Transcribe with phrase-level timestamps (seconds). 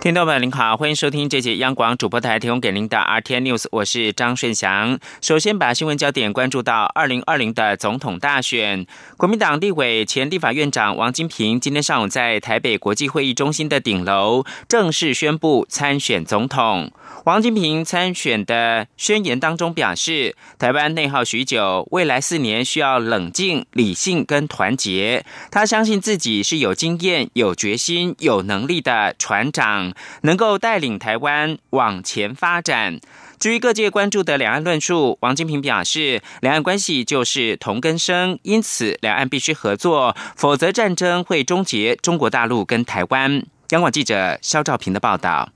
[0.00, 4.96] 听众朋友您好，欢迎收听这节央广主播台提供给您的 RT News，我是张顺祥。
[5.20, 16.92] 首先把新闻焦点关注到二零二零的总统大选，国民党立委前立法院长王金平今天上午在台北国际会议中心的顶楼正式宣布参选总统。
[17.24, 25.26] 王金平参选的宣言当中表示，台湾内耗许久，未来四年需要冷静、理性跟团结。
[25.50, 29.87] 他相信自己是有经验、有决心、有能力的船长，
[30.22, 33.00] 能够带领台湾往前发展。
[33.38, 43.42] 至于各界关注的两岸论述，王金平表示，两岸关系就是同根生，因此两岸必须合作，否则战争会终结中国大陆跟台湾。
[43.70, 45.48] 央广记者肖兆平的报道。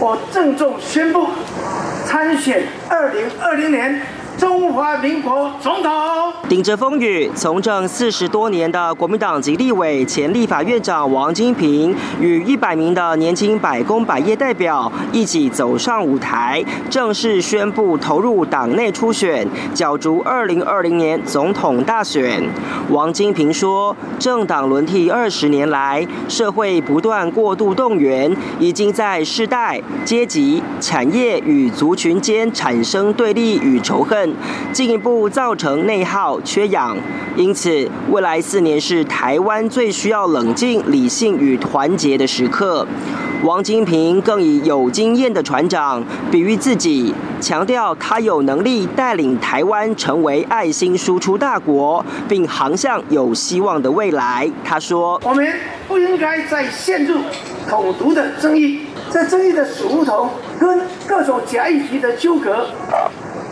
[0.00, 1.28] 我郑重宣布
[2.06, 4.19] 参选二零二零年。
[4.38, 5.92] 中华民国总统
[6.48, 22.42] 顶着风雨从政四十多年的国民党籍立委前立法院长王金平，与一百名的年轻百工百业代表一起走上舞台，正式宣布投入党内初选，角逐二零二零年总统大选。
[22.88, 34.19] 王金平说：“政党轮替二十年来，社会不断过度动员，已经在世代、阶级、产业与族群间产生对立与仇恨。”
[34.72, 36.96] 进一步造成内耗、缺氧，
[37.36, 42.86] 因此未来四年是台湾最需要冷静、理性与团结的时刻。
[43.42, 54.50] 王金平更以有经验的船长比喻自己，强调他有能力带领台湾成为爱心输出大国，并航向有希望的未来。
[54.62, 55.50] 他说：“我们
[55.88, 57.18] 不应该再陷入
[57.66, 62.66] 统独的争议，在争议的死胡同跟各种假议题的纠葛。”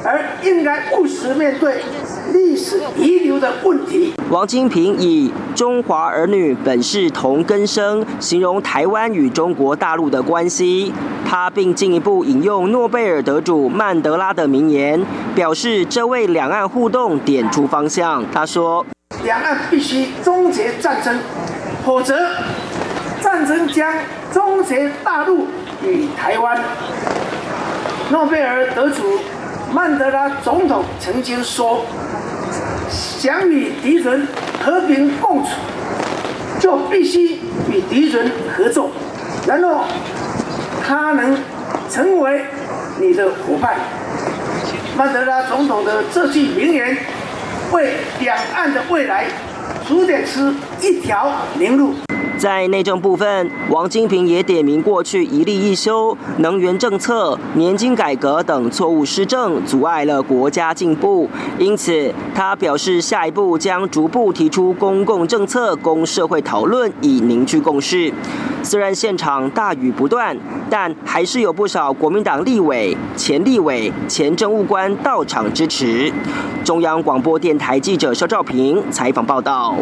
[0.04, 1.82] 而应该务实面对
[2.32, 4.14] 历史遗留的问题。
[4.30, 10.92] 王金平以“中华儿女本是同根生”形容台湾与中国大陆的关系。
[11.26, 18.24] 他并进一步引用诺贝尔得主曼德拉的名言，表示这为两岸互动点出方向。
[18.32, 18.86] 他说
[19.24, 21.18] ：“两岸必须终结战争，
[21.84, 22.16] 否则
[23.20, 23.92] 战争将
[24.32, 25.46] 终结大陆
[25.84, 26.58] 与台湾。”
[28.10, 29.02] 诺贝尔得主。
[29.72, 31.84] 曼德拉总统曾经说
[32.88, 34.26] ：“想与敌人
[34.64, 35.50] 和平共处，
[36.58, 37.38] 就必须
[37.70, 38.90] 与敌人合作，
[39.46, 39.84] 然后
[40.82, 41.36] 他能
[41.90, 42.44] 成为
[42.98, 43.76] 你的伙伴。”
[44.96, 46.96] 曼德拉总统的这句名言，
[47.70, 49.26] 为两岸的未来
[49.86, 51.94] 指点出一条明路。
[52.38, 61.28] 在内政部分，王金平也点名过去一例一修、能源政策、年金改革等错误施政，阻碍了国家进步。
[61.58, 68.12] 因此，他表示下一步将逐步提出公共政策供社会讨论，以凝聚共识。
[68.62, 70.36] 虽然现场大雨不断，
[70.70, 76.12] 但还是有不少国民党立委、前立委、前政务官到场支持。
[76.62, 79.74] 中央广播电台记者肖兆平采访报道。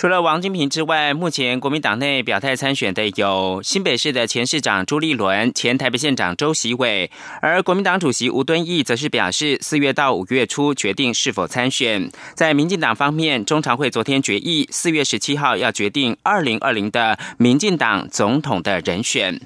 [0.00, 7.10] 除了王金平之外，目前国民党内表态参选的有新北市的前市长朱立伦、前台北县长周习伟，
[7.42, 12.10] 而国民党主席吴敦义则是表示，四月到五月初决定是否参选。
[12.34, 19.38] 在民进党方面，中常会昨天决议，四月十七号要决定二零二零的民进党总统的人选。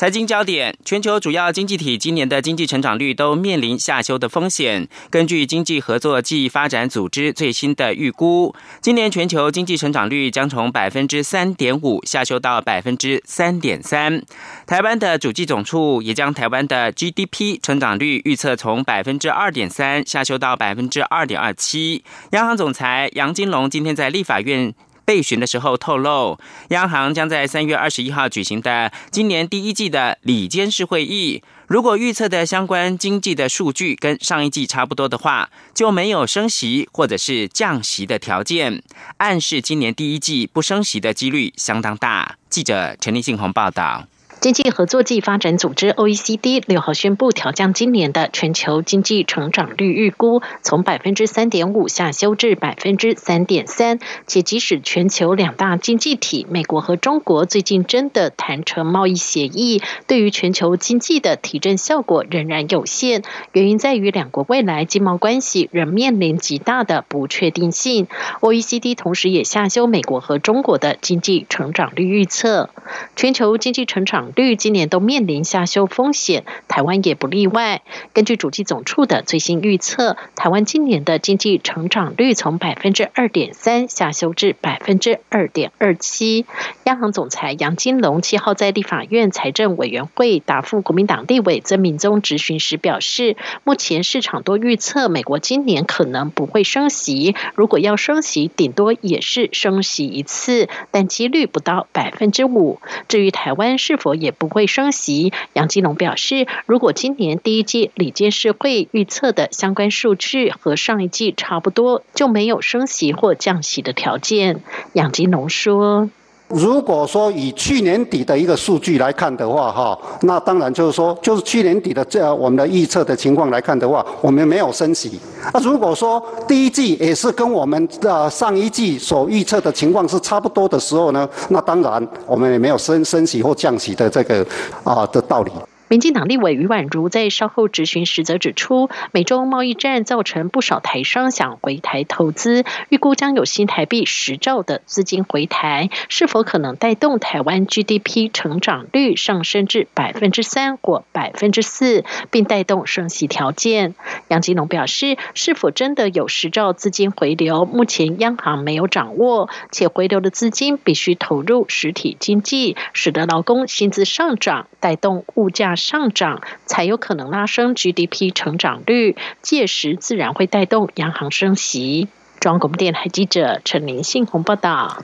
[0.00, 4.88] 财经焦点：全球主要经济体今年的经济成长率都面临下修的风险。
[5.10, 14.22] 根据经济合作暨发展组织最新的预估，今年全球经济成长率将从百分之三点五下修到百分之三点三。
[14.66, 22.02] 台湾的主计总处也将台湾的 GDP 成长率预测从百分之二点三下修到百分之二点二七。
[22.30, 24.72] 央行总裁杨金龙今天在立法院。
[25.04, 26.38] 备询的时候透露，
[26.68, 38.82] 央行将在三月二十一号举行的今年第一季的里监事会议，如果预测的相关经济的数据跟上一季差不多的话，就没有升息或者是降息的条件，
[39.16, 42.36] 暗示今年第一季不升息的几率相当大。
[42.48, 44.09] 记者陈立信宏报道。
[44.40, 53.98] 经济合作暨发展组织 （OECD） 六号宣布调降今年的全球经济成长率预估，从百分之三点五下修至百分之三点三。
[54.26, 63.22] 且即使全球两大经济体美国和中国最近真的谈成贸易协议，对于全球经济的提振效果仍然有限。
[63.52, 68.06] 原因在于两国未来经贸关系仍面临极大的不确定性。
[68.40, 72.70] OECD 同时也下修美国和中国的经济成长率预测，
[73.16, 74.29] 全球经济成长。
[74.34, 77.82] 率今年都面临下修风险，台湾也不例外。
[78.12, 86.46] 根据主计总处的最新预测，台湾今年的经济成长率从百分之二点三下修至百分之二点二七。
[86.84, 102.80] 央行总裁杨金龙七号在立法院财政委员会答复国民党立委曾明宗质询时表示，目前市场都预测美国今年可能不会升息，如果要升息，顶多也是升息一次，但几率不到百分之五。
[103.08, 114.62] 至于台湾是否也不会升息，杨金龙表示，如果今年第一季里监事会预测的相关数据和上一季差不多，就没有升息或降息的条件。
[114.92, 116.10] 杨金龙说。
[116.50, 125.18] 如果说以去年底的一个数据来看的话，哈，那当然就是说，就是去年底的这我们的预测的情况来看的话，我们没有升息。
[125.54, 134.44] 那如果说第一季也是跟我们的上一季所预测的情况是差不多的时候呢，那当然我们也没有升升息或降息的这个
[134.82, 135.52] 啊的道理。
[135.90, 153.96] 民进党立委余婉如在稍后质询时则指出，美中贸易战造成不少台商想回台投资，预估将有新台币十兆的资金回台，是否可能带动台湾 GDP 成长率上升至百分之三或百分之四，并带动升息条件？
[154.28, 165.74] 杨金龙表示，是否真的有十兆资金回流，目前央行没有掌握，且回流的资金必须投入实体经济，使得劳工薪资上涨，带动物价。
[165.80, 172.06] 上涨才有可能拉升 GDP 成长率，届时自然会带动央行升息。
[172.38, 175.02] 中国电台记者陈林信鸿报道。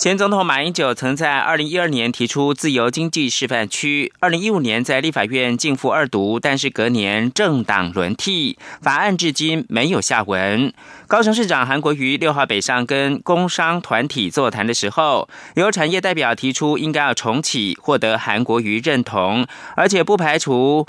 [0.00, 10.72] 前总统马英九曾在二零一二年提出自由经济示范区，二零一五年在立法院进复二读，但是隔年政党轮替，法案至今没有下文。
[11.06, 19.46] 高雄市长韩国瑜六号北上跟工商团体座谈的时候，有产业代表提出应该要重启，获得韩国瑜认同，
[19.76, 20.86] 而且不排除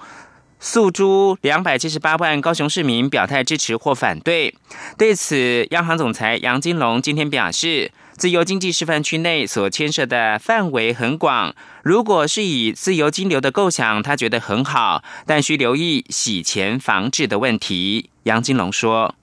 [0.61, 4.55] 诉诸两百七十八万高雄市民表态支持或反对。
[4.97, 7.91] 对此，央行总裁杨金龙今天表示。
[8.21, 18.11] 自由经济示范区内所牵涉的范围很广，如果是以自由金流的构想，他觉得很好，但需留意洗钱防治的问题。
[18.25, 19.15] 杨金龙说：“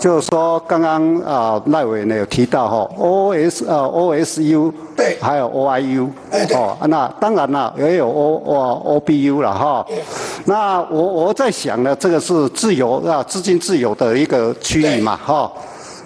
[0.00, 6.12] 就是说，刚刚啊赖委呢有提到哈，O S 呃 O S U 对，还有 O I U
[6.54, 8.54] 哦，那当然了，也有 O O
[8.84, 9.84] O B U 了哈。
[10.44, 15.52] 那我我在想呢，这个是自由啊资金自由的一个区域嘛哈，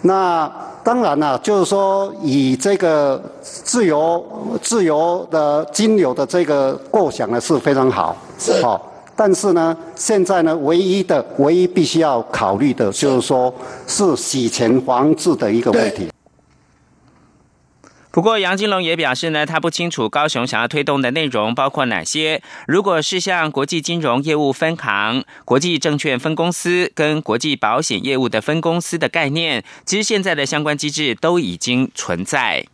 [0.01, 0.51] 那。”
[0.83, 4.25] 当然了，就是说以这个自由、
[4.63, 8.17] 自由的金流的这个构想呢是非常好，
[8.63, 8.85] 好。
[9.15, 13.53] 但是呢，现在呢，唯一的、唯一必须要考虑的就是说，
[13.87, 16.09] 是洗钱防治的一个问题。
[18.19, 22.43] 不过，杨金龙也表示呢，他不清楚高雄想要推动的内容包括哪些。
[22.67, 32.67] 如果是像国际金融业务分行、国际证券分公司跟国际保险业务的分公司的概念，其实现在的相关机制都已经存在。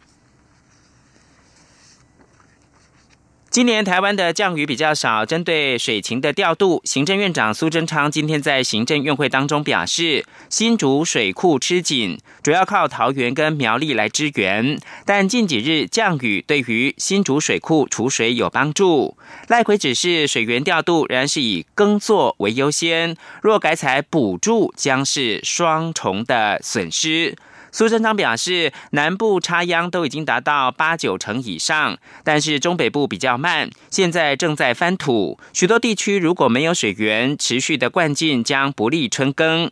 [3.54, 19.16] 今年台湾的降雨比较少，针对水情的调度，行政院长苏贞昌今天在行政院会当中表示，新竹水库吃紧，主要靠桃园跟苗栗来支援，但近几日降雨对于新竹水库储水有帮助。
[19.46, 27.36] 赖奎指示水源调度仍然是以耕作为优先，若改采补助，将是双重的损失。
[27.74, 35.40] 苏贞昌表示，南部插秧都已经达到八九成以上，但是中北部比较慢，现在正在翻土。
[35.52, 39.68] 许多地区如果没有水源，持续的灌进将不利春耕。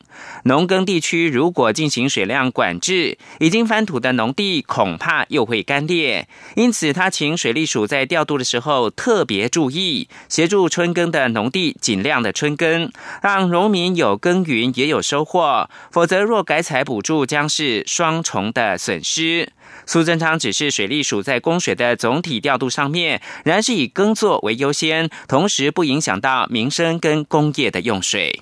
[0.46, 6.26] 农耕地区如果进行水量管制，已经翻土的农地恐怕又会干裂。
[6.56, 12.90] 因此，他请水利署在调度的时候特别注意，协助春耕的农地尽量的春耕，
[13.22, 15.70] 让农民有耕耘也有收获。
[15.92, 17.84] 否则，若改采补助，将是。
[17.92, 19.52] 双重的损失。
[19.84, 28.40] 苏贞昌指示水利署在供水的总体调度上面，仍然是以耕作为优先，同时不影响到民生跟工业的用水。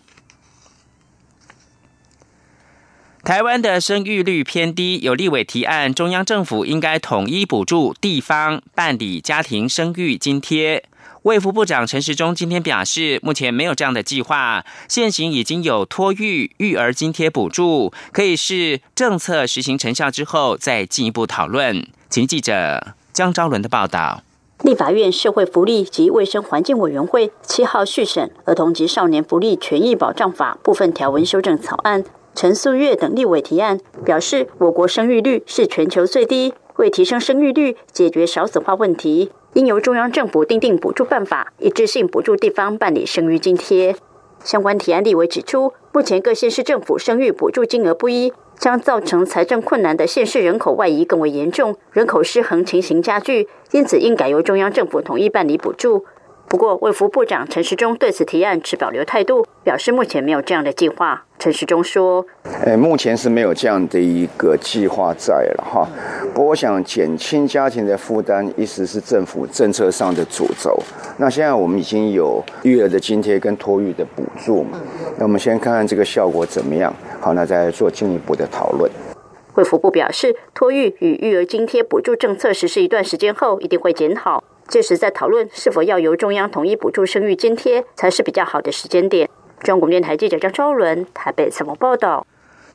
[3.25, 10.85] 台湾的生育率偏低，有立委提案，中央政府应该统一补助地方办理家庭生育津贴。
[11.25, 14.65] 卫福部长陈时中今天表示，目前没有这样的计划。
[14.89, 21.87] 现行已经有托育育儿津贴补助，可以是政策实行成效之后再进一步讨论。
[22.09, 24.23] 请记者江昭伦的报道。
[24.63, 32.03] 立法院社会福利及卫生环境委员会七号续审《儿童及少年福利权益保障法》部分条文修正草案，
[32.35, 39.31] 陈素月等立委提案表示，我国生育率是全球最低，为提升生育率、解决少子化问题。
[39.55, 43.97] 应由中央政府订定补助办法，一致性补助地方办理生育津贴。
[44.45, 56.07] 相关提案立委指出，目前各县市政府生育补助金额不一，将造成财政困难的县市人口外移更为严重，人口失衡情形加剧，因此应改由中央政府统一办理补助。
[56.51, 61.25] 不过，卫福部长陈时中对此提案持保留态度，表示目前没有这样的计划。
[61.39, 62.27] 陈时中说
[62.67, 65.87] ：“呃，目前是没有这样的一个计划在了哈。
[66.35, 70.77] 不过，我想减轻家庭的负担，一直是政府政策上的主轴。
[71.19, 74.81] 那现在我们已经有育儿的津贴跟托育的补助嘛？
[75.19, 76.93] 那我们先看看这个效果怎么样。
[77.21, 78.91] 好，那再做进一步的讨论。”
[79.55, 84.43] 卫福部表示，托育与育儿津贴补助政策实施一段时间后，一定会检讨。
[84.71, 89.29] 届时再讨论是否要由中央统一补助生育津贴，才是比较好的时间点。
[89.65, 92.27] 中国电台记者张超伦台北采访报道。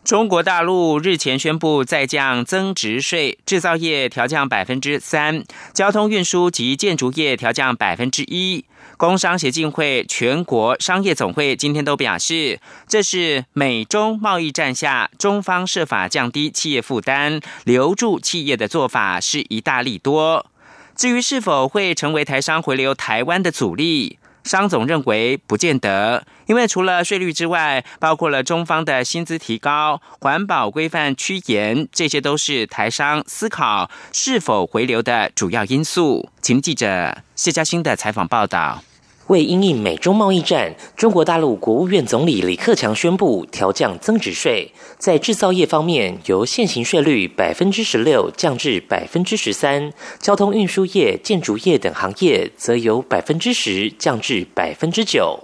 [0.04, 8.66] 中国大陆日前宣布再降增值税，制造业调降百分之三，交通运输及建筑业调降百分之一。
[8.98, 20.46] 工商协进会全国商业总会今天都表示，这是美中贸易战下中方设法降低企业负担、留住企业的做法，是一大利多。
[20.96, 36.30] 至于是否会成为台商回流台湾的阻力，商总认为不见得，因为除了税率之外，包括了中方的薪资提高、环保规范趋严，这些都是台商思考是否回流的主要因素。
[36.42, 38.82] 请记者谢嘉欣的采访报道。
[39.28, 55.40] 为因应美中贸易战，中国大陆国务院总理李克强宣布调降增值税，在制造业方面由现行税率百分之十六降至百分之十三，交通运输业、建筑业等行业则由百分之十降至百分之九。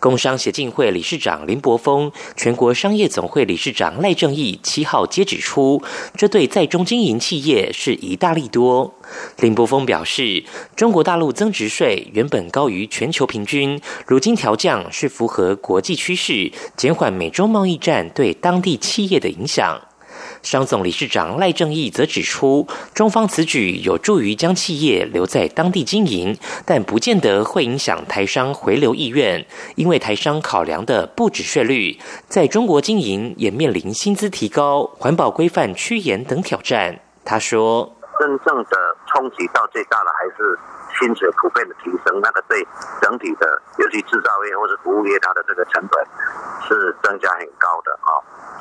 [0.00, 5.82] 工商协进会理事长林柏峰、全国商业总会理事长赖正义七号皆指出，
[6.16, 8.94] 这对在中经营企业是一大利多。
[9.38, 10.44] 林柏峰表示，
[10.76, 19.89] 中国大陆增值税原本高于全球平均，如今调降是符合国际趋势，减缓美中贸易战对当地企业的影响。
[20.42, 37.00] 商总理事长赖正义则指出，中方此举有助于将企业留在当地经营，但不见得会影响台商回流意愿，因为台商考量的不止税率，在中国经营也面临薪资提高、环保规范趋严等挑战。
[37.24, 40.58] 他说：“真正的冲击到最大的还是
[41.00, 42.66] 薪水普遍的提升，那个对
[43.00, 46.06] 整体的，尤其制造业或者服务业，它的这个成本
[46.68, 48.12] 是增加很高的啊。”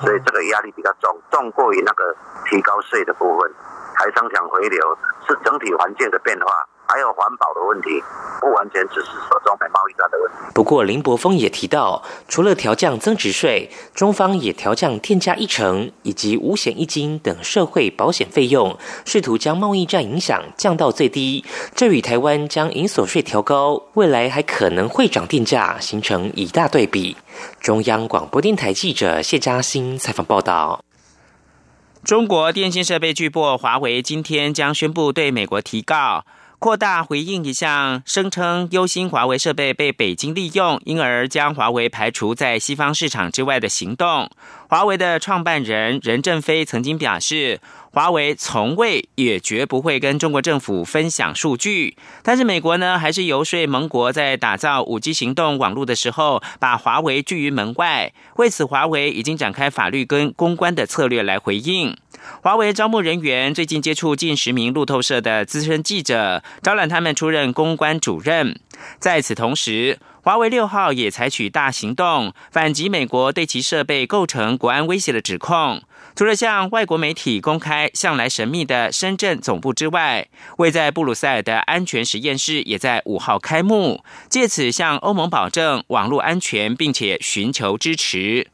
[0.01, 2.15] 所以这个压力比较重，重过于那个
[2.45, 3.53] 提高税的部分。
[3.95, 6.65] 台商想回流，是整体环境的变化。
[6.91, 8.03] 还有环保的问题，
[8.41, 10.37] 不完全只是说中美贸易战的问题。
[10.55, 21.45] 不过林柏峰也提到，除了调降增值税，中方也调降电价一成以及五险一金等社会保险费用，试图将贸易战影响降到最低。
[21.75, 27.15] 这与台湾将银所税调高，未来还可能会涨电价，形成一大对比。
[27.59, 30.83] 中央广播电台记者谢嘉欣采访报道。
[32.03, 36.25] 中国电信设备巨擘华为今天将宣布对美国提告。
[36.59, 44.29] 扩大回应一项声称忧心华为设备被北京利用，因而将华为排除在西方市场之外的行动。
[44.69, 47.59] 华为的创办人任正非曾经表示。
[47.91, 58.13] 华为从未也绝不会跟中国政府分享数据，但是美国呢，还是游说盟国在打造五 G 行动网络的时候，把华为拒于门外。
[58.35, 61.97] 为此，华为已经展开法律跟公关的策略来回应。
[62.43, 68.59] 华为招募人员，最近接触近十名路透社的资深记者，招揽他们出任公关主任。
[68.99, 69.97] 在此同时，
[70.29, 75.81] 华为六号也采取大行动，反击美国对其设备构成国安威胁的指控。
[76.15, 88.49] 除了向外国媒体公开向来神秘的深圳总部之外，位在布鲁塞尔的安全实验室也在五号开幕，借此向欧盟保证网络安全，并且寻求支持。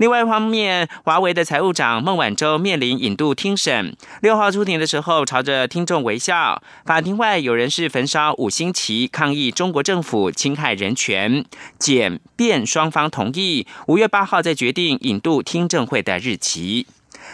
[0.00, 3.94] 另外一方面，华为的财务长孟晚舟面临引渡听审。
[4.22, 6.62] 六号出庭的时候，朝着听众微笑。
[6.86, 11.44] 法庭外有人是焚烧五星旗，抗议中国政府侵害人权。
[11.78, 16.86] 检辩双方同意，五月八号再决定引渡听证会的日期。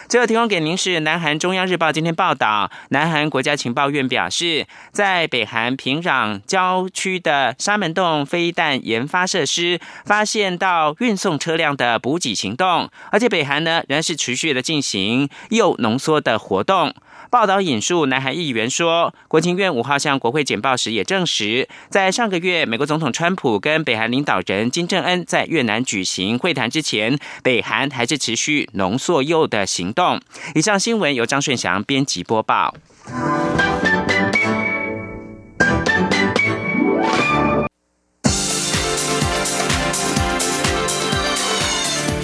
[0.07, 16.93] 最后提供给您是南韩中央日报今天报道，南韩国家情报院表示，在北韩平壤郊区的沙门洞飞弹研发设施，发现到运送车辆的补给行动，而且北韩呢仍是持续的进行铀浓缩的活动。
[17.29, 30.21] 报道引述南韩议员说，国情院五号向国会简报时也证实，在上个月，美国总统川普跟北韩领导人金正恩在越南举行会谈之前，北韩还是持续浓缩铀的行动。
[30.55, 32.73] 以上新闻由张顺祥编辑播报。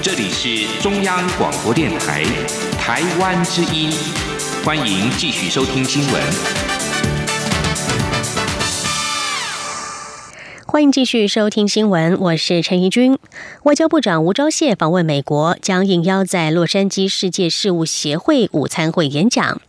[0.01, 2.23] 这里是中央广播电台
[2.77, 3.91] 《台湾之音》。
[4.65, 6.23] 欢迎继续收听新闻。
[10.65, 13.19] 欢迎继续收听新闻，我是陈怡君。
[13.63, 19.59] 外交部长吴钊燮访问美国，将应邀在洛杉矶世界事务协会午餐会演讲。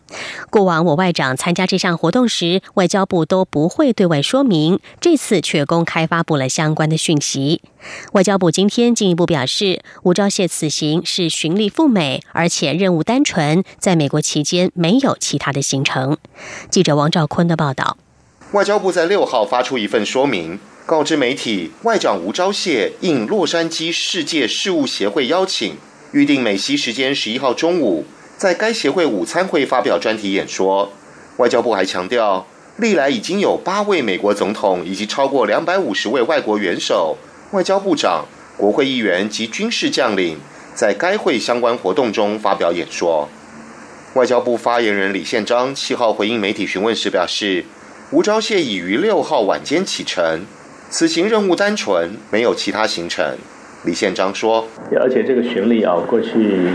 [0.51, 7.63] 过往我外长参加这项活动时，外交部都不会对外说明，这次却公开发布了相关的讯息。
[8.13, 16.17] 外交部今天进一步表示，吴钊燮此行是寻例赴美，而且任务单纯，在美国期间没有其他的行程。
[16.71, 17.97] 记者王兆坤的报道。
[18.53, 25.77] 外交部在六号发出一份说明，告知媒体，外长吴钊燮应洛杉矶世界事务协会邀请，
[26.13, 28.05] 预定美西时间十一号中午。
[28.37, 30.93] 在该协会午餐会发表专题演说，
[31.37, 37.17] 外交部还强调，历来已经有八位美国总统以及超过两百五十位外国元首、
[37.53, 38.27] 外交部长、
[38.57, 40.39] 国会议员及军事将领
[40.75, 43.29] 在该会相关活动中发表演说。
[44.15, 47.65] 外交部发言人李宪章七号回应媒体询问时表示，
[48.11, 50.45] 吴钊燮已于六号晚间启程，
[50.91, 53.37] 此行任务单纯，没有其他行程。
[53.85, 54.67] 李宪章说
[54.99, 56.71] ：“而且这个巡礼啊，过去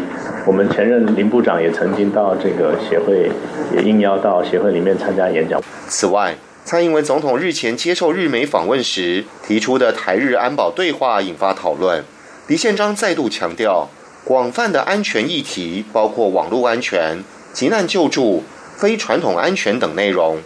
[0.45, 3.31] 我们前任林部长也曾经到这个协会，
[3.75, 5.59] 也应邀到协会里面参加演讲。
[5.87, 12.03] 此外，蔡英文总统日前接受日媒访问时提出的台日安保对话引发讨论。
[12.45, 13.89] 李宪章再度强调，
[14.23, 18.43] 广泛的安全议题包括网络安全、急难救助、
[18.75, 20.37] 非传统安全等内容。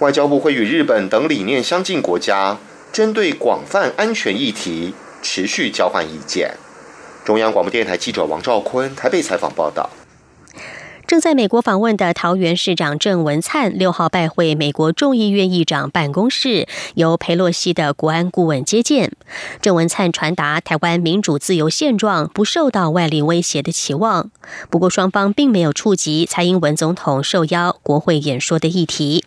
[0.00, 2.56] 外交部会与日本等理念相近国家，
[2.90, 4.94] 针对广泛安全议题。”
[5.26, 6.54] 持续交换意见。
[7.24, 9.90] 中央广播电台记者王兆坤台北采访报道。
[11.04, 19.12] 正在美国访问的桃园市长郑文灿六号拜会美国众议院议长办公室，由佩洛西的国安顾问接见。
[19.60, 24.30] 郑文灿传达台湾民主自由现状不受到外力威胁的期望。
[24.70, 29.24] 不过，双方并没有触及蔡英文总统受邀国会演说的议题。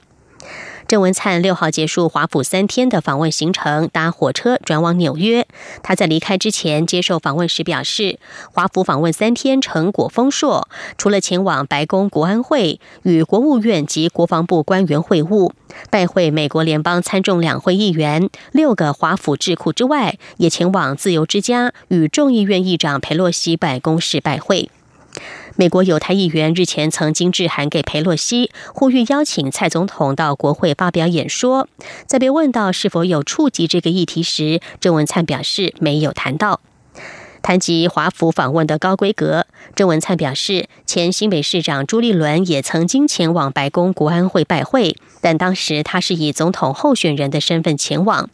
[0.90, 5.46] 郑文灿六号结束华府三天的访问行程，搭火车转往纽约。
[5.84, 8.18] 他在离开之前接受访问时表示，
[8.52, 15.52] 华府访问三天成果丰硕，除了前往白宫国安会与国务院及国防部官员会晤，
[15.92, 24.72] 拜会美国联邦参众两会议员、六个华府智库之外，也前往自由之家与众议院议长佩洛西办公室拜会。
[25.60, 31.68] 美国有台议员日前曾经致函给佩洛西，呼吁邀请蔡总统到国会发表演说。
[32.08, 36.62] 在被问到是否有触及这个议题时，郑文灿表示没有谈到。
[37.42, 48.30] 谈及华府访问的高规格，郑文灿表示，前新北市长朱立伦也曾经前往白宫国安会拜会，但当时他是以总统候选人的身份前往。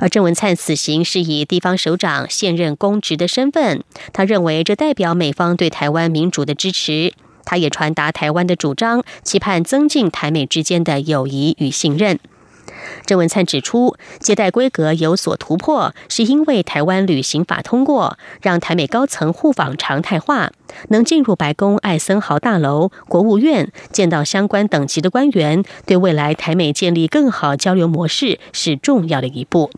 [0.00, 7.12] 而郑文灿此行是以地方首长现任公职的身份，他认为这代表美方对台湾民主的支持。
[7.44, 12.18] 他也传达台湾的主张，期盼增进台美之间的友谊与信任。
[13.06, 20.50] 郑文灿指出，接待规格有所突破，是因为台湾旅行法通过，让台美高层互访常态化，
[20.88, 29.70] 能进入白宫艾森豪大楼、国务院，见到相关等级的官员，对未来台美建立更好交流模式是重要的一步。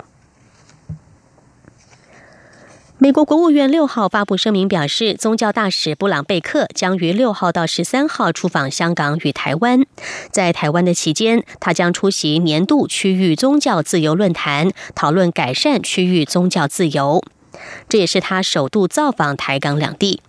[3.02, 9.86] 美国国务院六号发布声明表示，宗教大使布朗贝克将于六号到十三号出访香港与台湾。
[10.30, 17.24] 在台湾的期间，他将出席年度区域宗教自由论坛，讨论改善区域宗教自由。
[17.88, 20.20] 这也是他首度造访台港两地。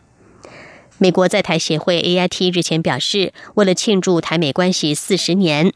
[0.98, 5.74] 美国在台协会 AIT 日前表示，为了庆祝台美关系四十年。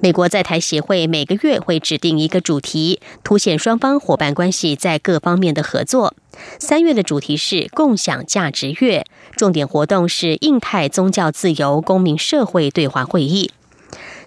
[0.00, 6.14] 美国在台协会每个月会指定一个主题，凸显双方伙伴关系在各方面的合作。
[6.60, 13.50] 三月的主题是共享价值月，重点活动是印太宗教自由公民社会对话会议。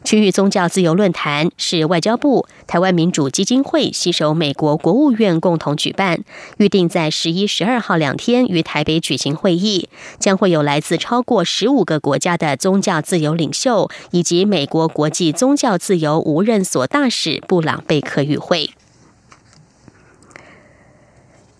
[0.03, 6.23] 区域宗教自由论坛是外交部、台湾民主基金会携手美国国务院共同举办，
[6.57, 9.87] 预定在十一、十二号两天于台北举行会议，
[10.19, 18.71] 将会有来自超过十五个国家的宗教自由领袖以及美国国际宗教自由无任所大使布朗贝克与会。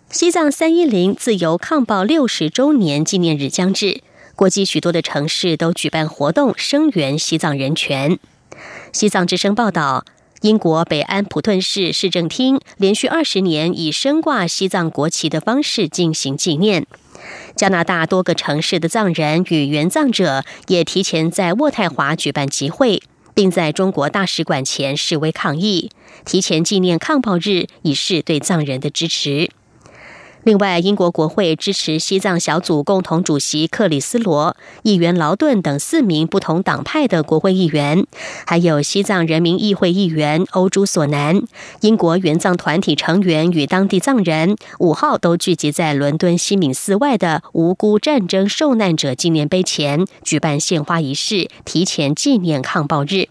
[0.10, 4.02] 西藏三一零自由抗暴六十周年纪念日将至，
[4.36, 8.20] 国际许多的城市都举办活动声援西藏人权。
[8.92, 10.04] 西藏之声报道，
[10.42, 16.86] 英国北安普顿市市政厅连续二十年以升挂西藏国旗的方式进行纪念。
[17.56, 23.02] 加拿大多个城市的藏人与原藏者也提前在渥太华举办集会，
[23.34, 25.90] 并在中国大使馆前示威抗议，
[26.26, 29.52] 提前纪念抗暴日，以示对藏人的支持。
[30.44, 38.06] 另外，英国国会支持西藏小组共同主席克里斯罗、议员劳顿等四名不同党派的国会议员，
[38.48, 41.44] 还有西藏人民议会议员欧朱索南、
[41.82, 53.30] 英国援藏团体成员与当地藏人，五号都聚集在伦敦西敏寺外的无辜战争受难者纪念碑前，举办献花仪式，提前纪念抗暴日。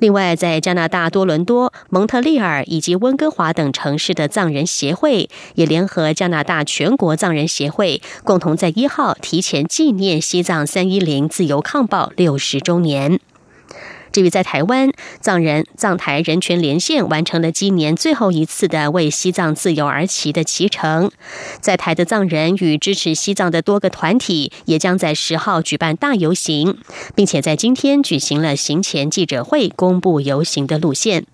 [0.00, 13.20] 另外，在加拿大多伦多、蒙特利尔以及温哥华等城市的藏人协会，也联合加拿大全国藏人协会，共同在一号提前纪念西藏三一零自由抗暴六十周年。
[14.12, 21.10] 至于在台湾，藏人藏台人权连线完成了今年最后一次的为西藏自由而骑的骑乘，
[21.60, 26.78] 在台的藏人与支持西藏的多个团体也将在十号举办大游行，
[27.14, 31.24] 并且在今天举行了行前记者会，公布游行的路线。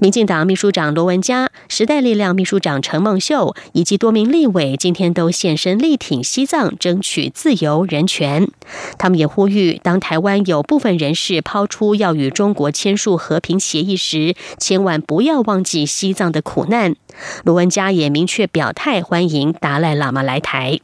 [0.00, 8.48] 民进党秘书长罗文嘉、时代力量秘书长陈梦秀以及多名立委今天都现身力挺西藏，争取自由人权。
[8.96, 16.96] 他们也呼吁，当台湾有部分人士抛出要与中国签署和平协议时，千万不要忘记西藏的苦难。
[17.44, 20.80] 罗文嘉也明确表态，欢迎达赖喇嘛来台。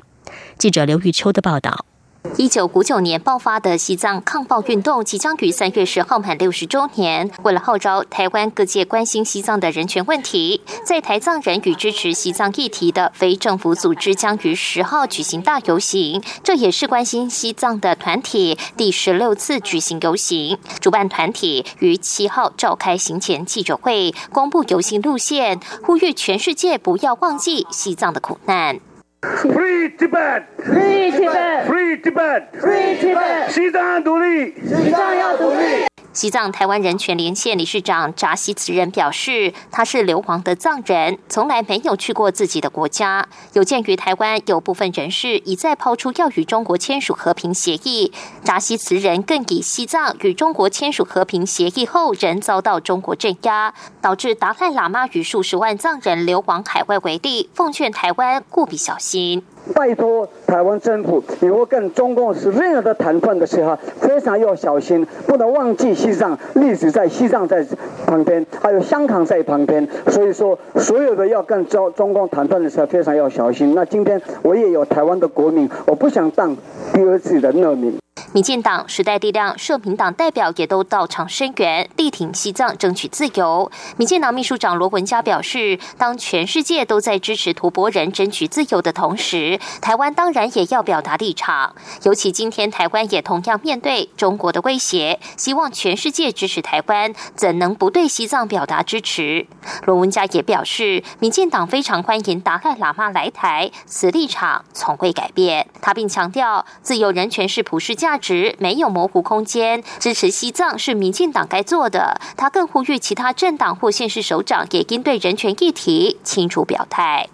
[0.59, 1.87] 记者刘玉秋的报道。
[2.36, 7.30] 一九五九年爆发的西藏抗暴运动即将于三月十号满六十周年。
[7.42, 16.22] 为了号召台湾各界关心西藏的人权问题，在台藏人与支持西藏议题的非政府组织将于十号举行大游行。
[16.42, 20.58] 这也是关心西藏的团体第十六次举行游行。
[20.80, 28.78] 主办团体于七号召开行前记者会，公布游行路线，呼吁全世界不要忘记西藏的苦难。
[29.22, 30.44] Free Tibet!
[30.59, 31.66] Free Tibet!
[31.66, 32.48] Free Tibet!
[32.61, 33.50] Free Tibet!
[33.50, 34.52] 西藏独立！
[34.62, 35.87] 西藏要独立！
[36.16, 43.29] 西藏台湾人权连线理事长扎西慈人表示，他是流亡的藏人，从来没有去过自己的国家。
[43.52, 59.42] 有鉴于台湾有部分人士已在抛出要与中国签署和平协议，扎西慈人更以西藏与中国签署和平协议后仍遭到中国镇压，导致达赖喇嘛与数十万藏人流亡海外为例，奉劝台湾务必小心。
[59.74, 67.66] 拜托台湾政府，以后跟中共是任何的谈判的时候，非常要小心，不能忘记西藏历史在西藏在
[68.07, 73.74] 旁边，还有香港在旁边，所以说所有的要跟中中共谈判的时候，非常要小心。
[73.74, 76.57] 那今天我也有台湾的国民，我不想当
[76.92, 77.98] 第二次的难民。
[78.37, 83.72] 民进党、时代力量、社民党代表也都到场声援，力挺西藏争取自由。
[83.96, 91.75] 民进党秘书长罗文嘉表示，当全世界都在支持图博人争取自由的同时，台湾当然也要表达立场。
[92.03, 99.46] 尤其今天台湾也同样面对中国的威胁，希望全世界支持台湾，怎能不对西藏表达支持？
[99.87, 105.66] 罗文嘉也表示，民进党非常欢迎达赖喇嘛来台，此立场从未改变。
[105.81, 108.25] 他并强调，自由人权是普世价值。
[108.26, 112.20] 时没有模糊空间，支持西藏是民进党该做的。
[112.36, 117.28] 他更呼吁其他政党或县市首长也应对人权议题清楚表态。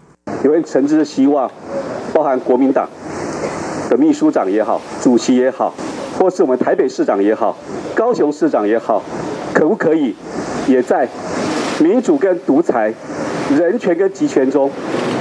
[0.45, 1.51] 有人诚挚的希望，
[2.13, 2.87] 包含国民党
[3.89, 5.73] 的秘书长也好、主席也好，
[6.19, 7.57] 或是我们台北市长也好、
[7.95, 9.03] 高雄市长也好，
[9.55, 10.15] 可不可以
[10.69, 11.09] 也在
[11.81, 12.93] 民主跟独裁、
[13.57, 14.71] 人权跟集权中，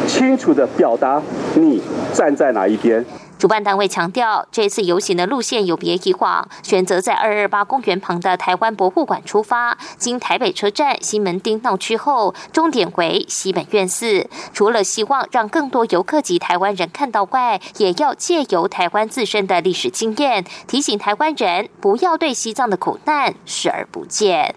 [0.06, 1.22] 清楚的表达
[1.56, 1.82] 你
[2.14, 3.06] 站在哪一边？
[3.42, 14.30] 主办单位强调，这次游行的路线有别以往，选择在二二八公园旁的台湾博物馆出发，经台北车站、西门町闹区后，终点为西本院寺。
[14.54, 24.54] 除了希望让更多游客及台湾人看到外，也要借由台湾自身的历史经验，提醒台湾人不要对西藏的苦难视而不见。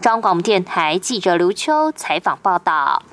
[0.00, 3.04] 中广电台记者刘秋采访报道。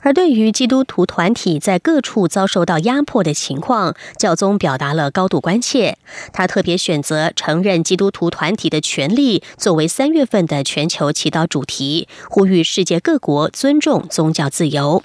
[0.00, 5.98] 而对于基督徒团体在各处遭受到压迫的情况，教宗表达了高度关切。
[6.32, 15.02] 他特别选择承认基督徒团体的权利作为三月份的全球祈祷主题，呼吁世界各国尊重宗教自由。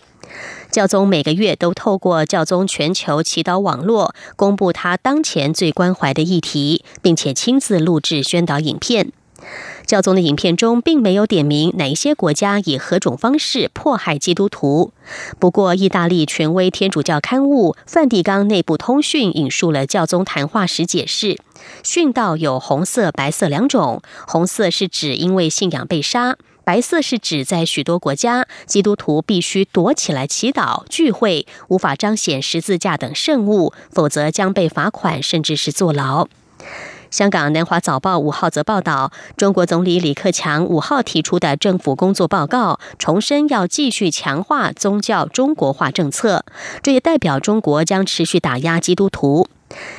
[0.71, 9.12] 教宗每个月都透过教宗全球祈祷网络公布他当前最关怀的议题，并且亲自录制宣导影片。
[9.86, 14.91] 教宗的影片中并没有点名哪一些国家以何种方式迫害基督徒。
[15.39, 21.38] 不过，意大利权威天主教刊物《梵蒂冈内部通讯》引述了教宗谈话时解释：
[21.84, 36.27] 殉道有红色、白色两种，红色是指因为信仰被杀，白色是指在许多国家，基督徒必须躲起来祈祷、聚会，无法彰显十字架等圣物，否则将被罚款，甚至是坐牢。
[37.13, 46.43] 香港南华早报五号则报道，中国总理李克强五号提出的政府工作报告，重申要继续强化宗教中国化政策，
[46.82, 49.47] 这也代表中国将持续打压基督徒。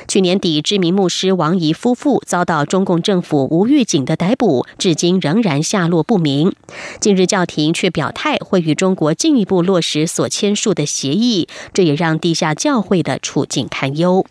[0.09, 6.53] 去年底，知名牧师王怡夫妇遭到中共政府无预警的逮捕，至今仍然下落不明。
[6.99, 14.25] 近日，教廷却表态会与中国进一步落实所签署的协议，这也让地下教会的处境堪忧。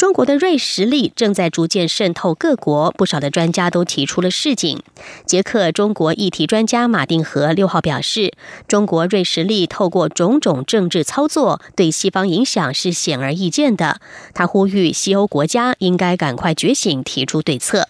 [0.00, 4.82] 中国的锐实力正在逐渐渗透各国，不少的专家都提出了示警。
[5.26, 8.32] 捷克中国议题专家马定和六号表示，
[8.66, 14.00] 中国锐实力透过种种政治操作对西方影响是显而易见的。
[14.32, 17.86] 他呼吁西欧国家应该赶快觉醒，提出对策。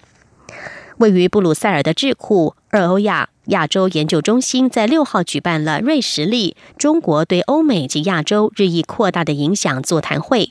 [0.97, 10.51] 位于布鲁塞尔的智库二欧亚亚洲研究中心在六号举办了锐实力中国对欧美及亚洲日益扩大的影响座谈会。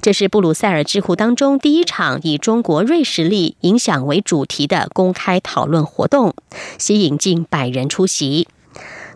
[0.00, 6.34] 这是布鲁塞尔智库当中第一场以中国瑞士力影响为主题的公开讨论活动，
[6.78, 8.48] 吸引近百人出席。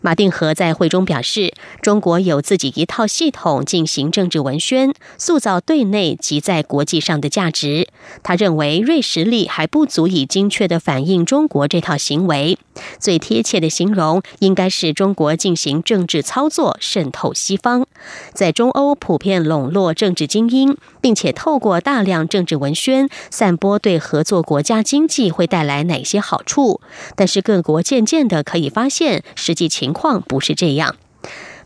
[0.01, 7.89] 马定和在会中表示，中国有自己一套系统进行政治文宣，塑造对内及在国际上的价值。
[8.23, 12.59] 他认为瑞实力还不足以精确的反映中国这套行为，
[12.99, 17.87] 最贴切的形容应该是中国进行政治操作，渗透西方，
[18.33, 26.81] 在中欧普遍笼络政治精英，并且透过大量政治文宣散播对合作国家经济会带来哪些好处。
[27.15, 29.91] 但是各国渐渐的可以发现，实际情。
[29.93, 30.95] 况不是这样。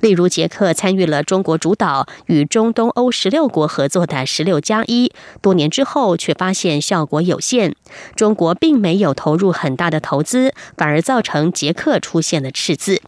[0.01, 7.77] 例如，捷克参与了中国主导与中东欧十六国合作的“十六加一”，多年之后却发现效果有限。
[8.17, 13.03] 中国并没有投入很大的投资，反而造成捷克出现了赤字。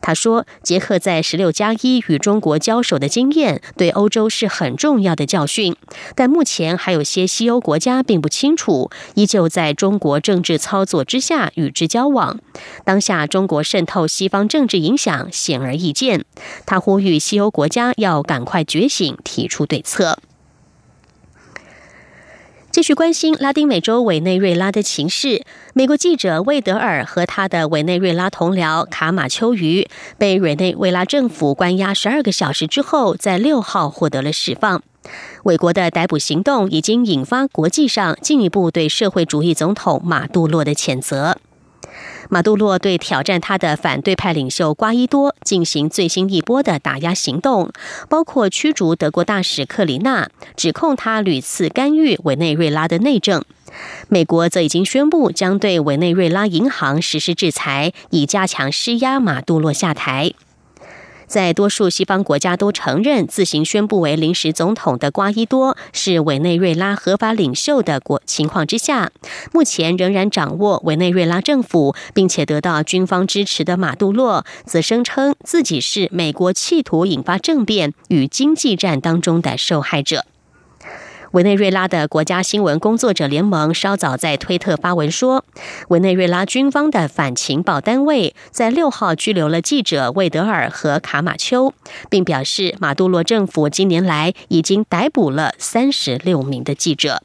[0.00, 5.74] 他说：“捷克在十六加一与中国交手的经验，对欧洲是很重要的教训。
[6.14, 12.40] 但目前还有些西欧国家并不清楚，依旧在中国政治操作之下与之交往。
[12.84, 16.24] 当下中国渗透西方政治影响显而易见。
[16.66, 20.18] 他呼吁西欧国家要赶快觉醒，提出对策。”
[22.74, 25.44] 继续关心拉丁美洲委内瑞拉的情势。
[25.74, 34.82] 美国记者魏德尔和他的委内瑞拉同僚卡马丘鱼被委内瑞拉政府关押十二个小时之后，在六号获得了释放。
[35.44, 41.38] 美国的逮捕行动已经引发国际上进一步对社会主义总统马杜洛的谴责。
[42.30, 47.70] 马杜洛对挑战他的反对派领袖瓜伊多进行最新一波的打压行动，
[48.08, 53.44] 包括驱逐德国大使克里纳，指控他屡次干预委内瑞拉的内政。
[54.08, 60.32] 美国则已经宣布将对委内瑞拉银行实施制裁，以加强施压马杜洛下台。
[61.26, 69.10] 在多数西方国家都承认自行宣布为临时总统的瓜伊多是委内瑞拉合法领袖的国情况之下，
[69.52, 80.24] 目前仍然掌握委内瑞拉政府，并且得到军方支持的马杜洛，则声称自己是美国企图引发政变与经济战当中的受害者。
[81.34, 85.44] 委内瑞拉的国家新闻工作者联盟稍早在推特发文说，
[85.88, 91.74] 委内瑞拉军方的反情报单位在六号拘留了记者魏德尔和卡马丘，
[92.08, 97.20] 并表示马杜罗政府今年来已经逮捕了三十六名的记者。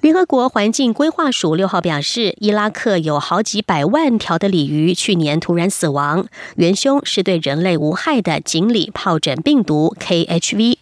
[0.00, 10.78] 联合国环境规划署六号表示，伊拉克有好几百万条的鲤鱼去年突然死亡，元凶是对人类无害的锦鲤疱疹病毒 KHV。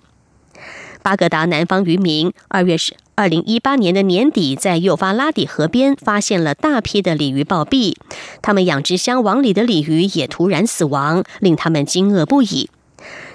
[1.03, 7.97] 巴格达南方渔民二月十二零一八年的年底，在幼发拉底河边发现了大批的鲤鱼暴毙，
[8.41, 12.71] 他们养殖箱网里的鲤鱼也突然死亡，令他们惊愕不已。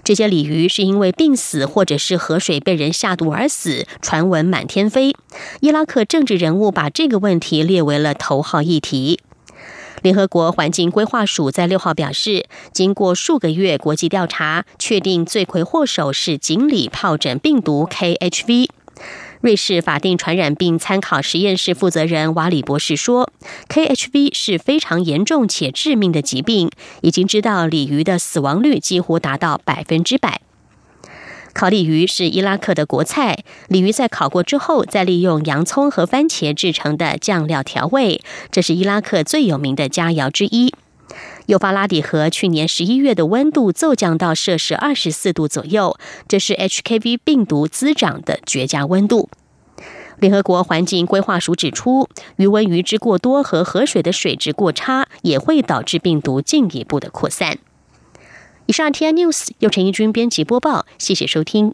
[0.03, 5.15] 这些鲤鱼是因为病死，或者是河水被人下毒而死，传闻满天飞。
[5.61, 9.19] 伊拉克政治人物把这个问题列为了头号议题。
[10.01, 18.67] 联合国环境规划署在六号表示，经过数个月国际调查，确定罪魁祸首是锦鲤疱疹病毒 KHV。
[19.43, 23.29] 瑞士法定传染病参考实验室负责人瓦里博士说
[23.67, 30.39] ：“KHV 是非常严重且致命的疾病，已经知道鲤鱼的死亡率几乎达到百分之百。
[31.53, 40.73] 烤鲤鱼是伊拉克的国菜，鲤鱼在烤过之后，再利用洋葱和番茄制成的酱料调味，这是伊拉克最有名的佳肴之一。
[41.47, 49.29] 幼发拉底河去年十一月的温度骤降到摄氏二十四度左右，这是 HKV 病毒滋长的绝佳温度。
[50.19, 57.57] 联合国环境规划署指出，余温鱼质过多和河水的水质过差也会导致病毒进一步的扩散。
[58.65, 61.73] 以上 T I News 由陈义军编辑播报，谢谢收听。